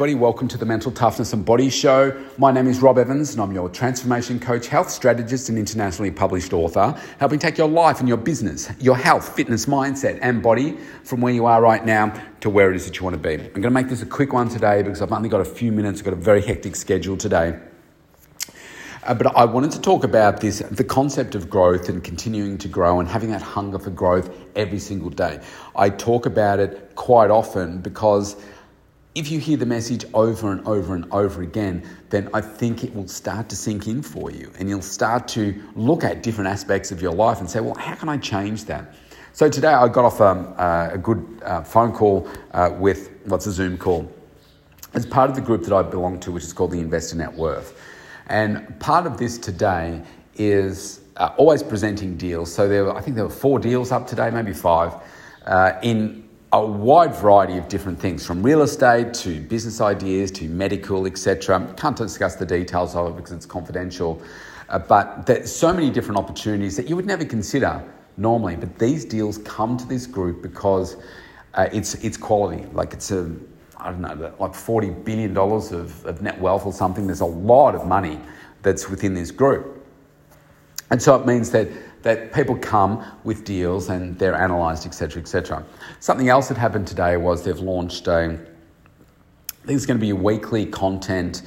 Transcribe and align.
everybody. 0.00 0.18
Welcome 0.18 0.48
to 0.48 0.56
the 0.56 0.64
Mental 0.64 0.90
Toughness 0.90 1.34
and 1.34 1.44
Body 1.44 1.68
Show. 1.68 2.18
My 2.38 2.50
name 2.50 2.66
is 2.68 2.80
Rob 2.80 2.96
Evans, 2.96 3.32
and 3.34 3.42
I'm 3.42 3.52
your 3.52 3.68
transformation 3.68 4.40
coach, 4.40 4.66
health 4.66 4.88
strategist, 4.88 5.50
and 5.50 5.58
internationally 5.58 6.10
published 6.10 6.54
author, 6.54 6.98
helping 7.18 7.38
take 7.38 7.58
your 7.58 7.68
life 7.68 8.00
and 8.00 8.08
your 8.08 8.16
business, 8.16 8.70
your 8.80 8.96
health, 8.96 9.36
fitness, 9.36 9.66
mindset, 9.66 10.18
and 10.22 10.42
body 10.42 10.78
from 11.04 11.20
where 11.20 11.34
you 11.34 11.44
are 11.44 11.60
right 11.60 11.84
now 11.84 12.18
to 12.40 12.48
where 12.48 12.70
it 12.70 12.76
is 12.76 12.86
that 12.86 12.98
you 12.98 13.04
want 13.04 13.12
to 13.12 13.20
be. 13.20 13.34
I'm 13.34 13.50
going 13.50 13.62
to 13.64 13.70
make 13.70 13.90
this 13.90 14.00
a 14.00 14.06
quick 14.06 14.32
one 14.32 14.48
today 14.48 14.80
because 14.80 15.02
I've 15.02 15.12
only 15.12 15.28
got 15.28 15.42
a 15.42 15.44
few 15.44 15.70
minutes, 15.70 16.00
I've 16.00 16.06
got 16.06 16.14
a 16.14 16.16
very 16.16 16.40
hectic 16.40 16.76
schedule 16.76 17.18
today. 17.18 17.60
Uh, 19.02 19.12
but 19.12 19.36
I 19.36 19.44
wanted 19.44 19.70
to 19.72 19.82
talk 19.82 20.04
about 20.04 20.40
this 20.40 20.60
the 20.60 20.84
concept 20.84 21.34
of 21.34 21.50
growth 21.50 21.90
and 21.90 22.02
continuing 22.02 22.56
to 22.58 22.68
grow 22.68 23.00
and 23.00 23.08
having 23.08 23.30
that 23.32 23.42
hunger 23.42 23.78
for 23.78 23.90
growth 23.90 24.34
every 24.56 24.78
single 24.78 25.10
day. 25.10 25.40
I 25.76 25.90
talk 25.90 26.24
about 26.24 26.58
it 26.58 26.94
quite 26.94 27.30
often 27.30 27.80
because 27.80 28.36
if 29.14 29.30
you 29.30 29.40
hear 29.40 29.56
the 29.56 29.66
message 29.66 30.04
over 30.14 30.52
and 30.52 30.66
over 30.66 30.94
and 30.94 31.04
over 31.12 31.42
again, 31.42 31.82
then 32.10 32.28
I 32.32 32.40
think 32.40 32.84
it 32.84 32.94
will 32.94 33.08
start 33.08 33.48
to 33.48 33.56
sink 33.56 33.88
in 33.88 34.02
for 34.02 34.30
you 34.30 34.52
and 34.58 34.68
you'll 34.68 34.82
start 34.82 35.26
to 35.28 35.60
look 35.74 36.04
at 36.04 36.22
different 36.22 36.48
aspects 36.48 36.92
of 36.92 37.02
your 37.02 37.12
life 37.12 37.40
and 37.40 37.50
say, 37.50 37.60
well, 37.60 37.74
how 37.74 37.96
can 37.96 38.08
I 38.08 38.18
change 38.18 38.66
that? 38.66 38.94
So 39.32 39.48
today 39.48 39.68
I 39.68 39.88
got 39.88 40.04
off 40.04 40.20
um, 40.20 40.54
uh, 40.56 40.90
a 40.92 40.98
good 40.98 41.42
uh, 41.44 41.62
phone 41.62 41.92
call 41.92 42.28
uh, 42.52 42.70
with 42.78 43.10
what's 43.24 43.46
a 43.46 43.52
Zoom 43.52 43.78
call 43.78 44.10
as 44.94 45.06
part 45.06 45.28
of 45.28 45.36
the 45.36 45.42
group 45.42 45.64
that 45.64 45.72
I 45.72 45.82
belong 45.82 46.20
to, 46.20 46.32
which 46.32 46.44
is 46.44 46.52
called 46.52 46.70
the 46.70 46.80
Investor 46.80 47.16
Net 47.16 47.32
Worth. 47.34 47.80
And 48.28 48.78
part 48.78 49.06
of 49.06 49.18
this 49.18 49.38
today 49.38 50.02
is 50.36 51.00
always 51.16 51.62
presenting 51.62 52.16
deals. 52.16 52.52
So 52.52 52.68
there 52.68 52.84
were, 52.84 52.96
I 52.96 53.00
think 53.00 53.16
there 53.16 53.24
were 53.24 53.30
four 53.30 53.58
deals 53.58 53.92
up 53.92 54.06
today, 54.06 54.30
maybe 54.30 54.52
five, 54.52 54.94
in 55.82 56.28
a 56.52 56.66
wide 56.66 57.14
variety 57.14 57.56
of 57.58 57.68
different 57.68 57.98
things 57.98 58.26
from 58.26 58.42
real 58.42 58.62
estate 58.62 59.14
to 59.14 59.40
business 59.42 59.80
ideas 59.80 60.32
to 60.32 60.48
medical, 60.48 61.06
etc. 61.06 61.72
Can't 61.76 61.96
discuss 61.96 62.34
the 62.36 62.46
details 62.46 62.96
of 62.96 63.08
it 63.12 63.16
because 63.16 63.32
it's 63.32 63.46
confidential. 63.46 64.20
Uh, 64.68 64.78
but 64.78 65.26
there's 65.26 65.54
so 65.54 65.72
many 65.72 65.90
different 65.90 66.18
opportunities 66.18 66.76
that 66.76 66.88
you 66.88 66.96
would 66.96 67.06
never 67.06 67.24
consider 67.24 67.82
normally. 68.16 68.56
But 68.56 68.78
these 68.78 69.04
deals 69.04 69.38
come 69.38 69.76
to 69.76 69.84
this 69.86 70.06
group 70.06 70.42
because 70.42 70.96
uh, 71.54 71.68
it's 71.72 71.94
it's 71.96 72.16
quality. 72.16 72.66
Like 72.72 72.92
it's 72.94 73.12
a 73.12 73.32
I 73.76 73.90
don't 73.90 74.00
know 74.00 74.34
like 74.40 74.54
forty 74.54 74.90
billion 74.90 75.32
dollars 75.32 75.70
of, 75.70 76.04
of 76.04 76.20
net 76.20 76.40
wealth 76.40 76.66
or 76.66 76.72
something. 76.72 77.06
There's 77.06 77.20
a 77.20 77.24
lot 77.26 77.76
of 77.76 77.86
money 77.86 78.20
that's 78.62 78.88
within 78.88 79.14
this 79.14 79.30
group, 79.30 79.86
and 80.90 81.00
so 81.00 81.14
it 81.14 81.26
means 81.26 81.50
that 81.52 81.68
that 82.02 82.32
people 82.32 82.56
come 82.56 83.04
with 83.24 83.44
deals 83.44 83.88
and 83.88 84.18
they're 84.18 84.34
analysed, 84.34 84.86
etc., 84.86 85.20
etc. 85.22 85.64
Something 86.00 86.28
else 86.28 86.48
that 86.48 86.56
happened 86.56 86.86
today 86.86 87.16
was 87.16 87.44
they've 87.44 87.58
launched 87.58 88.06
a, 88.06 88.38
I 89.62 89.66
think 89.66 89.76
it's 89.76 89.86
going 89.86 89.98
to 89.98 90.04
be 90.04 90.10
a 90.10 90.16
weekly 90.16 90.66
content 90.66 91.42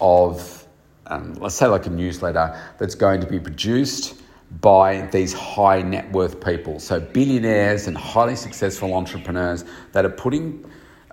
of, 0.00 0.66
um, 1.06 1.34
let's 1.34 1.54
say, 1.54 1.66
like 1.66 1.86
a 1.86 1.90
newsletter 1.90 2.58
that's 2.78 2.94
going 2.94 3.20
to 3.20 3.26
be 3.26 3.40
produced 3.40 4.20
by 4.60 5.02
these 5.08 5.32
high 5.32 5.82
net 5.82 6.10
worth 6.12 6.44
people. 6.44 6.78
So, 6.78 7.00
billionaires 7.00 7.86
and 7.86 7.96
highly 7.96 8.36
successful 8.36 8.94
entrepreneurs 8.94 9.64
that 9.92 10.04
are 10.04 10.10
putting 10.10 10.64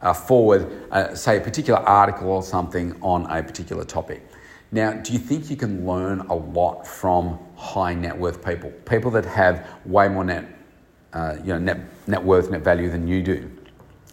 uh, 0.02 0.14
forward, 0.14 0.70
uh, 0.92 1.16
say, 1.16 1.38
a 1.38 1.42
particular 1.42 1.80
article 1.80 2.30
or 2.30 2.44
something 2.44 2.96
on 3.02 3.26
a 3.28 3.42
particular 3.42 3.86
topic. 3.86 4.28
Now, 4.72 4.94
do 4.94 5.12
you 5.12 5.20
think 5.20 5.50
you 5.50 5.58
can 5.58 5.86
learn 5.86 6.22
a 6.22 6.36
lot 6.36 6.88
from 6.88 7.38
high 7.56 7.94
net 7.94 8.18
worth 8.18 8.44
people, 8.44 8.72
people 8.86 9.12
that 9.12 9.26
have 9.26 9.68
way 9.86 10.08
more 10.08 10.24
net, 10.24 10.46
uh, 11.14 11.36
you 11.40 11.48
know, 11.48 11.60
net, 11.60 11.80
net 12.08 12.24
worth, 12.24 12.50
net 12.50 12.62
value 12.62 12.90
than 12.90 13.08
you 13.08 13.22
do? 13.22 13.52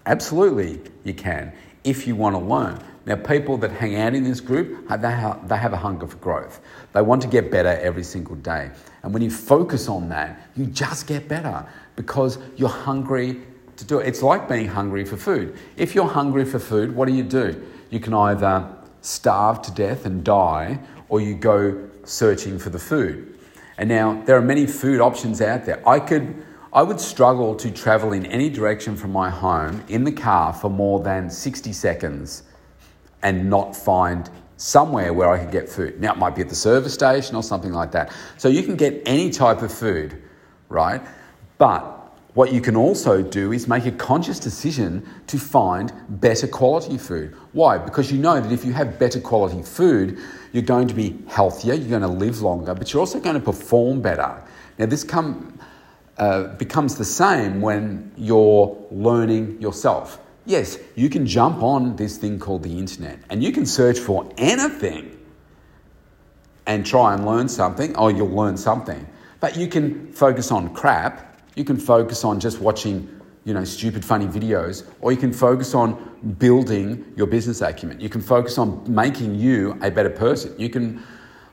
Absolutely, 0.07 0.81
you 1.05 1.15
can 1.15 1.53
if 1.85 2.07
you 2.07 2.15
want 2.15 2.35
to 2.35 2.41
learn. 2.41 2.79
Now, 3.07 3.17
people 3.17 3.57
that 3.59 3.71
hang 3.71 3.97
out 3.97 4.15
in 4.15 4.23
this 4.23 4.41
group, 4.41 4.87
they 4.89 5.11
have, 5.11 5.49
they 5.49 5.57
have 5.57 5.73
a 5.73 5.79
hunger 5.79 6.07
for 6.07 6.19
growth. 6.19 6.61
They 6.93 7.01
want 7.01 7.23
to 7.23 7.29
get 7.29 7.51
better 7.51 7.71
every 7.81 8.03
single 8.03 8.37
day. 8.37 8.71
And 9.03 9.15
when 9.15 9.23
you 9.23 9.31
focus 9.31 9.89
on 9.89 10.11
that, 10.11 10.51
you 10.57 10.67
just 10.67 11.07
get 11.07 11.27
better 11.27 11.67
because 11.97 12.39
you're 12.57 12.69
hungry 12.69 13.41
to 13.77 13.85
do 13.85 14.01
it. 14.01 14.09
It's 14.09 14.23
like 14.23 14.49
being 14.49 14.69
hungry 14.69 15.07
for 15.07 15.17
food. 15.17 15.57
If 15.77 15.95
you're 15.95 16.09
hungry 16.09 16.45
for 16.45 16.59
food, 16.59 16.95
what 16.95 17.09
do 17.09 17.15
you 17.15 17.23
do? 17.23 17.65
You 17.89 18.01
can 18.01 18.13
either 18.13 18.69
starve 19.01 19.63
to 19.63 19.73
death 19.73 20.07
and 20.07 20.25
die, 20.25 20.81
or 21.09 21.21
you 21.21 21.35
go 21.35 21.89
searching 22.05 22.59
for 22.59 22.71
the 22.71 22.79
food. 22.79 23.39
And 23.77 23.89
now 23.89 24.23
there 24.25 24.37
are 24.37 24.43
many 24.43 24.67
food 24.67 25.01
options 25.01 25.41
out 25.41 25.65
there. 25.65 25.87
I 25.89 26.01
could 26.01 26.45
I 26.71 26.83
would 26.83 27.01
struggle 27.01 27.55
to 27.57 27.71
travel 27.71 28.13
in 28.13 28.27
any 28.27 28.51
direction 28.51 28.95
from 28.95 29.11
my 29.11 29.31
home 29.31 29.83
in 29.89 30.05
the 30.05 30.13
car 30.13 30.53
for 30.53 30.69
more 30.69 31.01
than 31.01 31.31
60 31.31 31.73
seconds 31.73 32.43
and 33.23 33.49
not 33.49 33.75
find 33.75 34.29
somewhere 34.59 35.15
where 35.15 35.31
I 35.31 35.39
could 35.39 35.51
get 35.51 35.69
food. 35.69 35.99
Now 35.99 36.13
it 36.13 36.19
might 36.19 36.35
be 36.35 36.43
at 36.43 36.51
the 36.51 36.55
service 36.55 36.93
station 36.93 37.37
or 37.37 37.43
something 37.43 37.73
like 37.73 37.93
that. 37.93 38.13
So 38.37 38.49
you 38.49 38.63
can 38.63 38.77
get 38.77 39.03
any 39.07 39.31
type 39.31 39.63
of 39.63 39.73
food, 39.73 40.23
right? 40.69 41.01
But 41.57 41.98
what 42.35 42.53
you 42.53 42.61
can 42.61 42.77
also 42.77 43.23
do 43.23 43.53
is 43.53 43.67
make 43.67 43.87
a 43.87 43.91
conscious 43.91 44.39
decision 44.39 45.07
to 45.27 45.39
find 45.39 45.93
better 46.09 46.47
quality 46.47 46.99
food. 46.99 47.35
Why? 47.53 47.79
Because 47.79 48.13
you 48.13 48.19
know 48.19 48.41
that 48.41 48.53
if 48.53 48.65
you 48.65 48.73
have 48.75 48.99
better 48.99 49.21
quality 49.21 49.63
food, 49.63 50.19
you're 50.53 50.63
going 50.63 50.89
to 50.89 50.95
be 50.95 51.19
healthier, 51.27 51.75
you're 51.75 51.89
going 51.89 52.03
to 52.03 52.09
live 52.09 52.41
longer, 52.43 52.75
but 52.75 52.93
you're 52.93 53.01
also 53.01 53.19
going 53.19 53.35
to 53.35 53.41
perform 53.41 54.03
better. 54.03 54.43
Now, 54.79 54.87
this 54.87 55.05
come, 55.05 55.59
uh, 56.19 56.55
becomes 56.57 56.97
the 56.97 57.05
same 57.05 57.61
when 57.61 58.13
you're 58.17 58.77
learning 58.91 59.61
yourself. 59.61 60.21
Yes, 60.47 60.79
you 60.95 61.11
can 61.11 61.27
jump 61.27 61.63
on 61.63 61.97
this 61.97 62.19
thing 62.19 62.39
called 62.39 62.63
the 62.63 62.79
internet 62.79 63.21
and 63.31 63.43
you 63.43 63.53
can 63.53 63.67
search 63.67 63.99
for 63.99 64.31
anything 64.39 65.19
and 66.67 66.85
try 66.85 67.15
and 67.15 67.27
learn 67.27 67.49
something, 67.49 67.97
or 67.97 68.11
you'll 68.11 68.29
learn 68.29 68.57
something. 68.57 69.09
But 69.41 69.57
you 69.57 69.69
can 69.69 70.13
focus 70.13 70.53
on 70.53 70.75
crap 70.75 71.28
you 71.59 71.65
can 71.65 71.77
focus 71.77 72.25
on 72.25 72.39
just 72.39 72.61
watching, 72.61 73.09
you 73.45 73.53
know, 73.53 73.65
stupid, 73.65 74.05
funny 74.05 74.27
videos, 74.27 74.87
or 75.01 75.11
you 75.11 75.19
can 75.19 75.33
focus 75.33 75.75
on 75.75 76.37
building 76.39 77.05
your 77.17 77.27
business 77.27 77.61
acumen. 77.61 78.01
You 78.01 78.09
can 78.09 78.21
focus 78.21 78.59
on 78.59 78.85
making 78.87 79.35
you 79.35 79.77
a 79.83 79.91
better 79.91 80.11
person. 80.11 80.55
You 80.57 80.71
can 80.71 81.03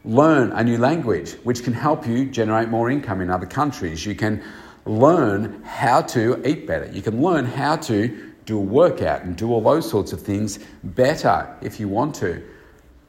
learn 0.03 0.51
a 0.51 0.63
new 0.63 0.77
language, 0.77 1.33
which 1.43 1.63
can 1.63 1.73
help 1.73 2.05
you 2.05 2.25
generate 2.25 2.69
more 2.69 2.91
income 2.91 3.19
in 3.19 3.31
other 3.31 3.47
countries. 3.47 4.05
You 4.05 4.13
can 4.13 4.43
learn 4.85 5.63
how 5.63 6.01
to 6.01 6.39
eat 6.47 6.67
better. 6.67 6.87
You 6.91 7.01
can 7.01 7.19
learn 7.19 7.45
how 7.45 7.77
to 7.77 8.33
do 8.45 8.59
a 8.59 8.61
workout 8.61 9.23
and 9.23 9.35
do 9.35 9.51
all 9.51 9.61
those 9.61 9.89
sorts 9.89 10.13
of 10.13 10.21
things 10.21 10.59
better 10.83 11.57
if 11.61 11.79
you 11.79 11.87
want 11.87 12.13
to. 12.15 12.43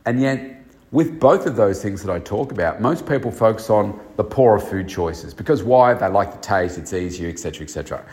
And 0.06 0.22
yet, 0.22 0.64
with 0.92 1.18
both 1.18 1.46
of 1.46 1.56
those 1.56 1.82
things 1.82 2.02
that 2.02 2.12
I 2.12 2.18
talk 2.20 2.52
about, 2.52 2.80
most 2.80 3.06
people 3.06 3.30
focus 3.30 3.70
on 3.70 3.98
the 4.16 4.24
poorer 4.24 4.60
food 4.60 4.88
choices 4.88 5.34
because 5.34 5.62
why? 5.62 5.94
They 5.94 6.08
like 6.08 6.32
the 6.32 6.38
taste, 6.38 6.78
it's 6.78 6.92
easier, 6.92 7.28
etc., 7.28 7.64
etc. 7.64 8.04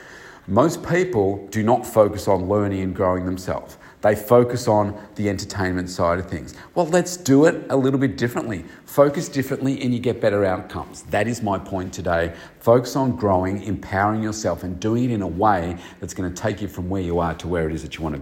Most 0.47 0.83
people 0.83 1.47
do 1.51 1.63
not 1.63 1.85
focus 1.85 2.27
on 2.27 2.49
learning 2.49 2.81
and 2.81 2.93
growing 2.93 3.25
themselves. 3.25 3.77
They 4.01 4.15
focus 4.15 4.67
on 4.67 5.01
the 5.15 5.29
entertainment 5.29 5.89
side 5.89 6.19
of 6.19 6.29
things. 6.29 6.55
Well, 6.75 6.87
let's 6.87 7.15
do 7.15 7.45
it 7.45 7.65
a 7.69 7.77
little 7.77 7.99
bit 7.99 8.17
differently. 8.17 8.65
Focus 8.83 9.29
differently 9.29 9.81
and 9.81 9.93
you 9.93 10.01
get 10.01 10.19
better 10.19 10.43
outcomes. 10.43 11.03
That 11.03 11.29
is 11.29 11.41
my 11.41 11.57
point 11.57 11.93
today. 11.93 12.33
Focus 12.59 12.97
on 12.97 13.15
growing, 13.15 13.63
empowering 13.63 14.21
yourself, 14.21 14.63
and 14.63 14.77
doing 14.77 15.05
it 15.05 15.11
in 15.11 15.21
a 15.21 15.27
way 15.27 15.77
that's 16.01 16.13
going 16.13 16.33
to 16.33 16.41
take 16.41 16.61
you 16.61 16.67
from 16.67 16.89
where 16.89 17.01
you 17.01 17.19
are 17.19 17.33
to 17.35 17.47
where 17.47 17.69
it 17.69 17.73
is 17.73 17.81
that 17.83 17.95
you 17.95 18.03
want 18.03 18.15
to 18.15 18.21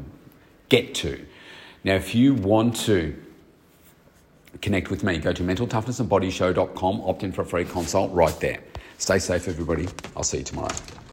get 0.69 0.93
to. 0.95 1.25
Now, 1.83 1.95
if 1.95 2.13
you 2.13 2.35
want 2.35 2.75
to 2.81 3.19
connect 4.61 4.89
with 4.89 5.03
me. 5.03 5.17
Go 5.17 5.33
to 5.33 5.43
mentaltoughnessandbodyshow.com, 5.43 7.01
opt 7.01 7.23
in 7.23 7.31
for 7.31 7.41
a 7.41 7.45
free 7.45 7.65
consult 7.65 8.11
right 8.13 8.37
there. 8.39 8.59
Stay 8.97 9.19
safe, 9.19 9.47
everybody. 9.47 9.87
I'll 10.15 10.23
see 10.23 10.39
you 10.39 10.43
tomorrow. 10.43 10.75